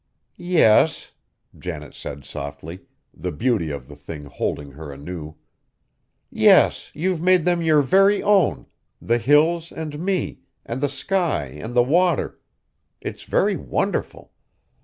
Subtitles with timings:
[0.39, 1.11] "Yes!"
[1.55, 5.35] Janet said softly, the beauty of the thing holding her anew,
[6.31, 6.89] "yes!
[6.95, 8.65] You've made them your very own,
[8.99, 12.39] the Hills, and me, and the sky and the water!
[12.99, 14.31] It's very wonderful.